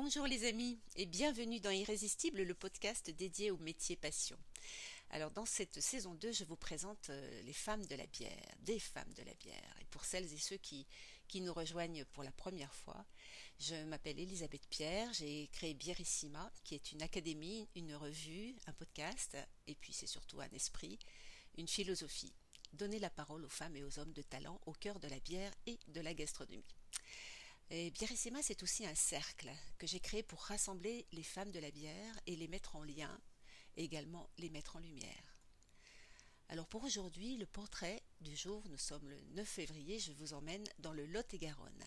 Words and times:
Bonjour 0.00 0.28
les 0.28 0.46
amis 0.46 0.78
et 0.94 1.06
bienvenue 1.06 1.58
dans 1.58 1.72
Irrésistible, 1.72 2.42
le 2.42 2.54
podcast 2.54 3.10
dédié 3.10 3.50
au 3.50 3.56
métier 3.56 3.96
passion. 3.96 4.38
Alors 5.10 5.32
dans 5.32 5.44
cette 5.44 5.80
saison 5.80 6.14
2, 6.14 6.30
je 6.30 6.44
vous 6.44 6.54
présente 6.54 7.10
euh, 7.10 7.42
les 7.42 7.52
femmes 7.52 7.84
de 7.84 7.96
la 7.96 8.06
bière, 8.06 8.54
des 8.60 8.78
femmes 8.78 9.12
de 9.14 9.24
la 9.24 9.34
bière. 9.34 9.76
Et 9.80 9.86
pour 9.86 10.04
celles 10.04 10.32
et 10.32 10.38
ceux 10.38 10.56
qui, 10.58 10.86
qui 11.26 11.40
nous 11.40 11.52
rejoignent 11.52 12.04
pour 12.12 12.22
la 12.22 12.30
première 12.30 12.72
fois, 12.76 13.04
je 13.58 13.74
m'appelle 13.86 14.20
Elisabeth 14.20 14.68
Pierre, 14.68 15.12
j'ai 15.14 15.48
créé 15.48 15.74
Bierissima, 15.74 16.48
qui 16.62 16.76
est 16.76 16.92
une 16.92 17.02
académie, 17.02 17.68
une 17.74 17.96
revue, 17.96 18.54
un 18.68 18.72
podcast, 18.74 19.36
et 19.66 19.74
puis 19.74 19.92
c'est 19.92 20.06
surtout 20.06 20.40
un 20.40 20.50
esprit, 20.50 21.00
une 21.56 21.66
philosophie. 21.66 22.36
Donner 22.72 23.00
la 23.00 23.10
parole 23.10 23.44
aux 23.44 23.48
femmes 23.48 23.74
et 23.74 23.82
aux 23.82 23.98
hommes 23.98 24.12
de 24.12 24.22
talent 24.22 24.60
au 24.64 24.74
cœur 24.74 25.00
de 25.00 25.08
la 25.08 25.18
bière 25.18 25.52
et 25.66 25.80
de 25.88 26.00
la 26.00 26.14
gastronomie. 26.14 26.76
Et 27.70 27.90
Bierissima, 27.90 28.42
c'est 28.42 28.62
aussi 28.62 28.86
un 28.86 28.94
cercle 28.94 29.50
que 29.76 29.86
j'ai 29.86 30.00
créé 30.00 30.22
pour 30.22 30.40
rassembler 30.40 31.06
les 31.12 31.22
femmes 31.22 31.50
de 31.50 31.58
la 31.58 31.70
bière 31.70 32.18
et 32.26 32.34
les 32.34 32.48
mettre 32.48 32.76
en 32.76 32.82
lien, 32.82 33.20
et 33.76 33.84
également 33.84 34.30
les 34.38 34.48
mettre 34.48 34.76
en 34.76 34.78
lumière. 34.78 35.36
Alors 36.48 36.66
pour 36.66 36.84
aujourd'hui, 36.84 37.36
le 37.36 37.44
portrait 37.44 38.02
du 38.22 38.34
jour, 38.34 38.62
nous 38.70 38.78
sommes 38.78 39.06
le 39.10 39.20
9 39.34 39.46
février, 39.46 39.98
je 39.98 40.12
vous 40.12 40.32
emmène 40.32 40.64
dans 40.78 40.94
le 40.94 41.04
Lot-et-Garonne. 41.04 41.84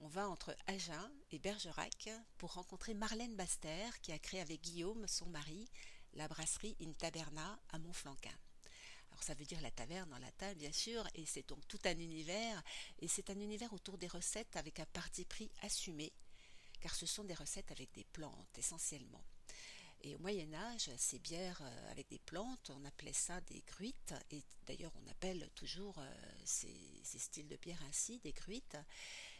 On 0.00 0.08
va 0.08 0.28
entre 0.28 0.56
Agen 0.66 1.08
et 1.30 1.38
Bergerac 1.38 2.10
pour 2.36 2.54
rencontrer 2.54 2.92
Marlène 2.92 3.36
Baster 3.36 3.88
qui 4.02 4.10
a 4.10 4.18
créé 4.18 4.40
avec 4.40 4.62
Guillaume, 4.62 5.06
son 5.06 5.26
mari, 5.26 5.70
la 6.14 6.26
brasserie 6.26 6.76
In 6.82 6.92
Taberna 6.92 7.60
à 7.70 7.78
Montflanquin. 7.78 8.36
Alors 9.14 9.22
ça 9.22 9.34
veut 9.34 9.44
dire 9.44 9.60
la 9.60 9.70
taverne 9.70 10.12
en 10.12 10.18
latin 10.18 10.52
bien 10.54 10.72
sûr, 10.72 11.06
et 11.14 11.24
c'est 11.24 11.48
donc 11.48 11.64
tout 11.68 11.78
un 11.84 11.96
univers, 11.96 12.60
et 12.98 13.06
c'est 13.06 13.30
un 13.30 13.38
univers 13.38 13.72
autour 13.72 13.96
des 13.96 14.08
recettes 14.08 14.56
avec 14.56 14.80
un 14.80 14.86
parti 14.86 15.24
pris 15.24 15.52
assumé, 15.62 16.12
car 16.80 16.92
ce 16.96 17.06
sont 17.06 17.22
des 17.22 17.34
recettes 17.34 17.70
avec 17.70 17.92
des 17.92 18.02
plantes 18.02 18.58
essentiellement. 18.58 19.22
Et 20.00 20.16
au 20.16 20.18
Moyen 20.18 20.52
Âge, 20.52 20.90
ces 20.96 21.20
bières 21.20 21.62
euh, 21.62 21.92
avec 21.92 22.08
des 22.08 22.18
plantes, 22.18 22.70
on 22.74 22.84
appelait 22.84 23.12
ça 23.12 23.40
des 23.42 23.62
gruites, 23.68 24.14
et 24.32 24.42
d'ailleurs 24.66 24.92
on 25.00 25.08
appelle 25.08 25.48
toujours 25.54 25.96
euh, 25.98 26.14
ces, 26.44 26.74
styles 27.04 27.46
de 27.46 27.56
bière 27.56 27.82
ainsi, 27.88 28.18
des 28.18 28.32
gruites. 28.32 28.76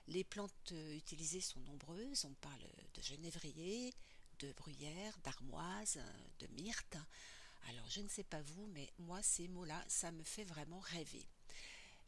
Les 0.06 0.22
plantes 0.22 0.70
euh, 0.70 0.94
utilisées 0.94 1.40
sont 1.40 1.60
nombreuses, 1.62 2.26
on 2.26 2.34
parle 2.34 2.64
de 2.94 3.02
genévrier, 3.02 3.92
de 4.38 4.52
bruyère, 4.52 5.18
d'armoise, 5.24 5.98
de 6.38 6.46
myrte. 6.62 6.96
Alors 7.68 7.88
je 7.88 8.00
ne 8.00 8.08
sais 8.08 8.24
pas 8.24 8.42
vous, 8.42 8.66
mais 8.68 8.92
moi 8.98 9.22
ces 9.22 9.48
mots-là, 9.48 9.82
ça 9.88 10.12
me 10.12 10.22
fait 10.22 10.44
vraiment 10.44 10.80
rêver. 10.80 11.26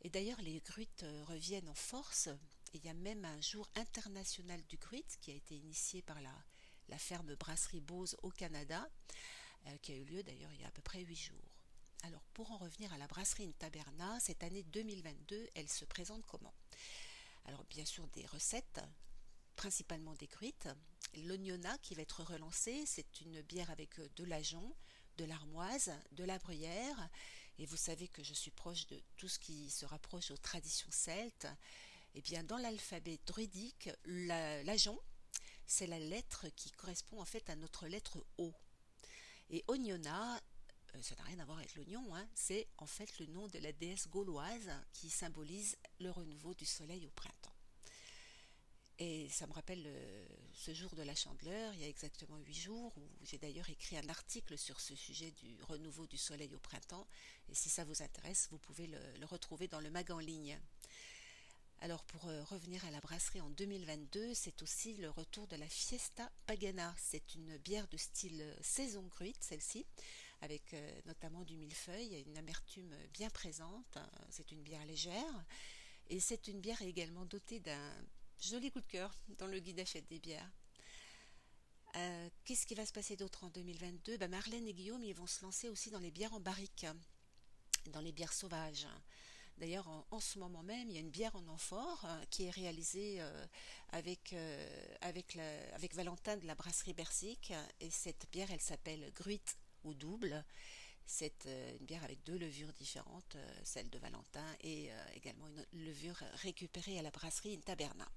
Et 0.02 0.10
d'ailleurs 0.10 0.40
les 0.42 0.60
gruites 0.60 1.02
euh, 1.02 1.24
reviennent 1.24 1.68
en 1.68 1.74
force. 1.74 2.28
Il 2.74 2.84
y 2.84 2.88
a 2.88 2.94
même 2.94 3.24
un 3.24 3.40
jour 3.40 3.68
international 3.74 4.62
du 4.66 4.76
gruite 4.76 5.16
qui 5.20 5.30
a 5.30 5.34
été 5.34 5.56
initié 5.56 6.02
par 6.02 6.20
la, 6.20 6.98
ferme 6.98 7.34
Brasserie 7.36 7.80
Bose 7.80 8.16
au 8.22 8.30
Canada, 8.30 8.88
euh, 9.66 9.76
qui 9.78 9.92
a 9.92 9.96
eu 9.96 10.04
lieu 10.04 10.22
d'ailleurs 10.22 10.52
il 10.52 10.60
y 10.60 10.64
a 10.64 10.68
à 10.68 10.72
peu 10.72 10.82
près 10.82 11.00
huit 11.00 11.16
jours. 11.16 11.56
Alors 12.02 12.22
pour 12.34 12.52
en 12.52 12.58
revenir 12.58 12.92
à 12.92 12.98
la 12.98 13.06
brasserie 13.06 13.54
Taberna, 13.54 14.20
cette 14.20 14.42
année 14.44 14.62
2022, 14.64 15.48
elle 15.54 15.68
se 15.68 15.84
présente 15.84 16.24
comment? 16.26 16.54
Alors 17.46 17.64
bien 17.64 17.84
sûr 17.84 18.06
des 18.08 18.26
recettes, 18.26 18.80
principalement 19.56 20.14
des 20.14 20.26
gruites. 20.26 20.68
L'ognona 21.24 21.76
qui 21.78 21.94
va 21.94 22.02
être 22.02 22.22
relancé, 22.22 22.84
c'est 22.86 23.20
une 23.22 23.40
bière 23.42 23.70
avec 23.70 23.98
euh, 23.98 24.08
de 24.16 24.24
l'ajon, 24.24 24.76
de 25.16 25.24
l'armoise, 25.24 25.92
de 26.12 26.24
la 26.24 26.38
bruyère, 26.38 27.08
et 27.58 27.66
vous 27.66 27.76
savez 27.76 28.08
que 28.08 28.22
je 28.22 28.34
suis 28.34 28.50
proche 28.50 28.86
de 28.86 29.00
tout 29.16 29.28
ce 29.28 29.38
qui 29.38 29.70
se 29.70 29.86
rapproche 29.86 30.30
aux 30.30 30.36
traditions 30.36 30.90
celtes, 30.90 31.46
et 32.14 32.20
eh 32.20 32.22
bien 32.22 32.42
dans 32.44 32.56
l'alphabet 32.56 33.18
druidique, 33.26 33.90
l'ajon, 34.06 34.98
c'est 35.66 35.86
la 35.86 35.98
lettre 35.98 36.48
qui 36.56 36.70
correspond 36.70 37.20
en 37.20 37.24
fait 37.24 37.50
à 37.50 37.56
notre 37.56 37.88
lettre 37.88 38.24
O. 38.38 38.54
Et 39.50 39.64
Ognona, 39.68 40.40
euh, 40.94 41.02
ça 41.02 41.14
n'a 41.16 41.24
rien 41.24 41.38
à 41.40 41.44
voir 41.44 41.58
avec 41.58 41.74
l'oignon, 41.74 42.14
hein, 42.14 42.26
c'est 42.34 42.68
en 42.78 42.86
fait 42.86 43.18
le 43.18 43.26
nom 43.26 43.48
de 43.48 43.58
la 43.58 43.72
déesse 43.72 44.08
gauloise 44.08 44.70
qui 44.92 45.10
symbolise 45.10 45.76
le 46.00 46.10
renouveau 46.10 46.54
du 46.54 46.64
soleil 46.64 47.06
au 47.06 47.10
printemps. 47.10 47.45
Et 48.98 49.28
ça 49.28 49.46
me 49.46 49.52
rappelle 49.52 49.82
euh, 49.86 50.26
ce 50.54 50.72
jour 50.72 50.94
de 50.94 51.02
la 51.02 51.14
chandeleur, 51.14 51.74
il 51.74 51.80
y 51.80 51.84
a 51.84 51.88
exactement 51.88 52.38
huit 52.38 52.54
jours, 52.54 52.96
où 52.96 53.02
j'ai 53.24 53.36
d'ailleurs 53.36 53.68
écrit 53.68 53.98
un 53.98 54.08
article 54.08 54.56
sur 54.56 54.80
ce 54.80 54.94
sujet 54.94 55.32
du 55.32 55.62
renouveau 55.64 56.06
du 56.06 56.16
soleil 56.16 56.54
au 56.54 56.58
printemps. 56.58 57.06
Et 57.50 57.54
si 57.54 57.68
ça 57.68 57.84
vous 57.84 58.02
intéresse, 58.02 58.48
vous 58.50 58.58
pouvez 58.58 58.86
le, 58.86 59.26
retrouver 59.26 59.68
dans 59.68 59.80
le 59.80 59.90
mag 59.90 60.10
en 60.10 60.18
ligne. 60.18 60.58
Alors 61.80 62.04
pour 62.04 62.26
euh, 62.26 62.42
revenir 62.44 62.82
à 62.86 62.90
la 62.90 63.00
brasserie 63.00 63.42
en 63.42 63.50
2022, 63.50 64.32
c'est 64.32 64.62
aussi 64.62 64.94
le 64.94 65.10
retour 65.10 65.46
de 65.46 65.56
la 65.56 65.68
Fiesta 65.68 66.30
Pagana. 66.46 66.94
C'est 66.98 67.34
une 67.34 67.58
bière 67.58 67.88
de 67.88 67.98
style 67.98 68.40
euh, 68.40 68.56
saison 68.62 69.02
gruite, 69.02 69.44
celle-ci, 69.44 69.84
avec 70.40 70.74
notamment 71.06 71.44
du 71.44 71.56
millefeuille 71.56 72.22
une 72.26 72.36
amertume 72.36 72.94
bien 73.12 73.30
présente. 73.30 73.98
C'est 74.30 74.52
une 74.52 74.62
bière 74.62 74.84
légère. 74.84 75.44
Et 76.08 76.20
c'est 76.20 76.48
une 76.48 76.60
bière 76.60 76.80
également 76.82 77.24
dotée 77.24 77.58
d'un 77.58 77.92
Joli 78.40 78.70
coup 78.70 78.80
de 78.80 78.86
cœur 78.86 79.12
dans 79.38 79.46
le 79.46 79.58
guide 79.58 79.80
achète 79.80 80.06
des 80.08 80.20
bières. 80.20 80.50
Euh, 81.96 82.28
qu'est-ce 82.44 82.66
qui 82.66 82.74
va 82.74 82.84
se 82.84 82.92
passer 82.92 83.16
d'autre 83.16 83.44
en 83.44 83.48
2022 83.48 84.18
ben 84.18 84.30
Marlène 84.30 84.68
et 84.68 84.74
Guillaume 84.74 85.02
ils 85.02 85.14
vont 85.14 85.26
se 85.26 85.42
lancer 85.42 85.70
aussi 85.70 85.90
dans 85.90 85.98
les 85.98 86.10
bières 86.10 86.34
en 86.34 86.40
barrique, 86.40 86.86
dans 87.86 88.00
les 88.00 88.12
bières 88.12 88.34
sauvages. 88.34 88.86
D'ailleurs, 89.56 89.88
en, 90.10 90.20
ce 90.20 90.38
moment 90.38 90.62
même, 90.62 90.90
il 90.90 90.94
y 90.94 90.98
a 90.98 91.00
une 91.00 91.10
bière 91.10 91.34
en 91.34 91.48
amphore 91.48 92.04
euh, 92.04 92.24
qui 92.28 92.44
est 92.44 92.50
réalisée 92.50 93.22
euh, 93.22 93.46
avec, 93.88 94.36
avec, 95.00 95.94
Valentin 95.94 96.36
de 96.36 96.46
la 96.46 96.54
brasserie 96.54 96.92
Bersic. 96.92 97.54
Et 97.80 97.90
cette 97.90 98.30
bière, 98.30 98.50
elle 98.50 98.60
s'appelle 98.60 99.10
Gruite 99.14 99.56
ou 99.84 99.94
Double. 99.94 100.44
C'est 101.06 101.46
une 101.46 101.86
bière 101.86 102.04
avec 102.04 102.22
deux 102.24 102.36
levures 102.36 102.72
différentes, 102.74 103.36
celle 103.62 103.88
de 103.88 103.98
Valentin 103.98 104.44
et 104.60 104.90
également 105.14 105.46
une 105.46 105.84
levure 105.84 106.20
récupérée 106.42 106.98
à 106.98 107.02
la 107.02 107.12
brasserie 107.12 107.60
Taberna. 107.60 108.10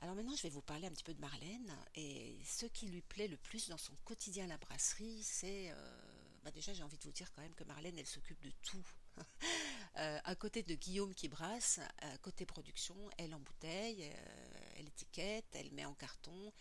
Alors 0.00 0.14
maintenant, 0.14 0.36
je 0.36 0.42
vais 0.42 0.48
vous 0.48 0.62
parler 0.62 0.86
un 0.86 0.90
petit 0.90 1.02
peu 1.02 1.14
de 1.14 1.20
Marlène. 1.20 1.76
Et 1.96 2.36
ce 2.44 2.66
qui 2.66 2.86
lui 2.86 3.02
plaît 3.02 3.28
le 3.28 3.36
plus 3.36 3.68
dans 3.68 3.78
son 3.78 3.94
quotidien 4.04 4.44
à 4.44 4.48
la 4.48 4.58
brasserie, 4.58 5.22
c'est... 5.22 5.70
Euh, 5.70 6.00
bah 6.44 6.52
déjà, 6.52 6.72
j'ai 6.72 6.84
envie 6.84 6.98
de 6.98 7.02
vous 7.02 7.12
dire 7.12 7.32
quand 7.32 7.42
même 7.42 7.54
que 7.54 7.64
Marlène, 7.64 7.98
elle 7.98 8.06
s'occupe 8.06 8.40
de 8.40 8.52
tout. 8.62 8.86
euh, 9.96 10.20
à 10.22 10.34
côté 10.36 10.62
de 10.62 10.74
Guillaume 10.74 11.14
qui 11.14 11.28
brasse, 11.28 11.80
à 12.00 12.16
côté 12.18 12.46
production, 12.46 12.94
elle 13.18 13.34
embouteille, 13.34 14.04
euh, 14.04 14.70
elle 14.76 14.86
étiquette, 14.86 15.46
elle 15.54 15.72
met 15.72 15.84
en 15.84 15.94
carton. 15.94 16.52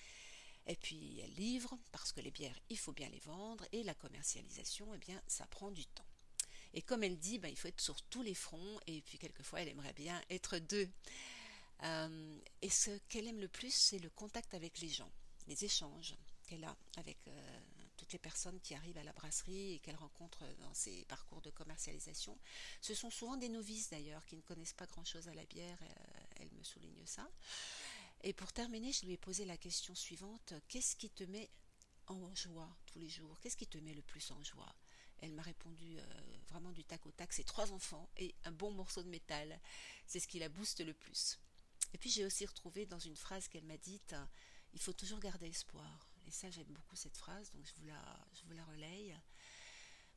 Et 0.66 0.76
puis 0.76 1.20
elle 1.20 1.34
livre, 1.36 1.78
parce 1.92 2.12
que 2.12 2.22
les 2.22 2.32
bières, 2.32 2.60
il 2.70 2.78
faut 2.78 2.92
bien 2.92 3.10
les 3.10 3.20
vendre. 3.20 3.66
Et 3.72 3.84
la 3.84 3.94
commercialisation, 3.94 4.92
eh 4.96 4.98
bien, 4.98 5.22
ça 5.28 5.46
prend 5.46 5.70
du 5.70 5.86
temps. 5.86 6.06
Et 6.74 6.82
comme 6.82 7.04
elle 7.04 7.20
dit, 7.20 7.38
bah, 7.38 7.50
il 7.50 7.58
faut 7.58 7.68
être 7.68 7.82
sur 7.82 8.02
tous 8.04 8.24
les 8.24 8.34
fronts. 8.34 8.80
Et 8.88 9.02
puis 9.04 9.20
quelquefois, 9.20 9.62
elle 9.62 9.70
aimerait 9.70 9.94
bien 9.94 10.20
être 10.32 10.58
deux. 10.58 10.90
Euh, 11.84 12.40
et 12.62 12.70
ce 12.70 12.92
qu'elle 13.10 13.28
aime 13.28 13.40
le 13.40 13.48
plus, 13.48 13.74
c'est 13.74 14.00
le 14.00 14.10
contact 14.10 14.54
avec 14.54 14.80
les 14.80 14.90
gens, 14.90 15.12
les 15.48 15.64
échanges 15.64 16.16
qu'elle 16.48 16.64
a 16.64 16.76
avec 16.96 17.18
euh, 17.28 17.60
toutes 17.98 18.14
les 18.14 18.20
personnes 18.20 18.60
qui 18.62 18.74
arrivent 18.74 18.98
à 18.98 19.04
la 19.04 19.14
brasserie 19.14 19.74
et 19.74 19.80
qu'elle 19.80 19.96
rencontre 19.96 20.44
dans 20.60 20.74
ses 20.74 21.06
parcours 21.06 21.42
de 21.42 21.50
commercialisation. 21.52 22.38
Ce 22.82 22.94
sont 22.94 23.10
souvent 23.10 23.38
des 23.38 23.50
novices 23.50 23.90
d'ailleurs 23.90 24.26
qui 24.26 24.38
ne 24.38 24.42
connaissent 24.42 24.74
pas 24.74 24.86
grand-chose 24.88 25.28
à 25.28 25.34
la 25.34 25.46
bière, 25.46 25.78
euh, 25.82 26.24
elle 26.38 26.52
me 26.52 26.64
souligne 26.64 27.06
ça. 27.06 27.30
Et 28.24 28.34
pour 28.34 28.52
terminer, 28.52 28.92
je 28.92 29.06
lui 29.06 29.14
ai 29.14 29.18
posé 29.18 29.46
la 29.46 29.58
question 29.58 29.94
suivante, 29.94 30.54
qu'est-ce 30.68 30.96
qui 30.96 31.10
te 31.10 31.24
met 31.26 31.50
en 32.08 32.34
joie 32.34 32.76
tous 32.88 32.98
les 32.98 33.10
jours? 33.10 33.40
Qu'est-ce 33.42 33.58
qui 33.58 33.68
te 33.68 33.78
met 33.78 33.94
le 33.94 34.02
plus 34.02 34.32
en 34.32 34.44
joie? 34.44 34.74
Elle 35.20 35.34
m'a 35.34 35.44
répondu 35.44 35.98
vraiment 36.50 36.72
du 36.72 36.84
tac 36.84 37.06
au 37.06 37.12
tac, 37.12 37.34
c'est 37.34 37.44
trois 37.44 37.72
enfants 37.72 38.08
et 38.18 38.34
un 38.46 38.52
bon 38.52 38.72
morceau 38.72 39.04
de 39.04 39.10
métal. 39.10 39.60
C'est 40.06 40.20
ce 40.20 40.28
qui 40.28 40.40
la 40.40 40.50
booste 40.50 40.80
le 40.84 40.94
plus. 40.94 41.40
Et 41.94 41.98
puis 41.98 42.10
j'ai 42.10 42.26
aussi 42.26 42.46
retrouvé 42.46 42.86
dans 42.86 43.00
une 43.00 43.16
phrase 43.16 43.48
qu'elle 43.48 43.66
m'a 43.66 43.78
dite, 43.78 44.16
il 44.74 44.80
faut 44.80 44.94
toujours 44.94 45.20
garder 45.20 45.48
espoir. 45.48 46.10
Et 46.28 46.32
ça, 46.32 46.50
j'aime 46.50 46.68
beaucoup 46.68 46.96
cette 46.96 47.18
phrase, 47.18 47.52
donc 47.52 47.66
je 47.66 47.74
vous 47.80 47.88
la, 47.88 48.20
je 48.34 48.46
vous 48.46 48.54
la 48.54 48.66
relaye. 48.66 49.16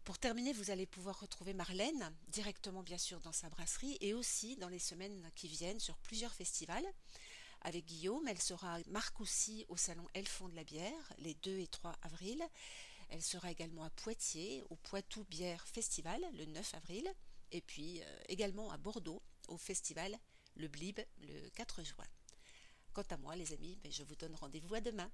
Pour 0.05 0.19
terminer, 0.19 0.52
vous 0.52 0.70
allez 0.70 0.87
pouvoir 0.87 1.20
retrouver 1.20 1.55
Marlène 1.55 2.12
directement, 2.28 2.82
bien 2.82 2.99
sûr, 2.99 3.20
dans 3.20 3.32
sa 3.32 3.49
brasserie 3.49 3.96
et 4.00 4.14
aussi 4.14 4.56
dans 4.56 4.69
les 4.69 4.78
semaines 4.78 5.31
qui 5.34 5.46
viennent 5.46 5.78
sur 5.78 5.96
plusieurs 5.99 6.34
festivals. 6.34 6.87
Avec 7.62 7.84
Guillaume, 7.84 8.26
elle 8.26 8.40
sera 8.40 8.76
à 8.76 8.81
Marcoussis 8.88 9.67
au 9.69 9.76
salon 9.76 10.06
Elfond 10.14 10.49
de 10.49 10.56
la 10.56 10.64
bière 10.64 11.12
les 11.19 11.34
2 11.34 11.58
et 11.58 11.67
3 11.67 11.94
avril. 12.02 12.43
Elle 13.11 13.22
sera 13.22 13.50
également 13.50 13.84
à 13.84 13.90
Poitiers 13.90 14.64
au 14.70 14.76
Poitou 14.76 15.25
Bière 15.25 15.67
Festival 15.67 16.20
le 16.32 16.46
9 16.46 16.75
avril. 16.75 17.06
Et 17.52 17.61
puis 17.61 18.00
euh, 18.02 18.20
également 18.28 18.70
à 18.70 18.78
Bordeaux 18.78 19.22
au 19.49 19.58
festival 19.58 20.19
le 20.56 20.69
Blib 20.69 21.00
le 21.19 21.49
4 21.50 21.82
juin. 21.82 22.06
Quant 22.93 23.05
à 23.11 23.17
moi, 23.17 23.37
les 23.37 23.52
amis, 23.52 23.79
ben, 23.82 23.93
je 23.93 24.02
vous 24.02 24.17
donne 24.17 24.35
rendez-vous 24.35 24.75
à 24.75 24.81
demain. 24.81 25.11